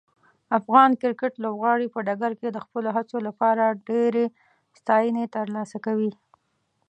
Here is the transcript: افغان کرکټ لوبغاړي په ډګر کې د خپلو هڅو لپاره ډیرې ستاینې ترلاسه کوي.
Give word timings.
افغان 0.59 0.91
کرکټ 1.01 1.33
لوبغاړي 1.43 1.87
په 1.93 1.99
ډګر 2.07 2.31
کې 2.39 2.49
د 2.51 2.57
خپلو 2.65 2.89
هڅو 2.97 3.17
لپاره 3.27 3.63
ډیرې 3.87 4.25
ستاینې 4.79 5.23
ترلاسه 5.35 5.77
کوي. 5.85 6.11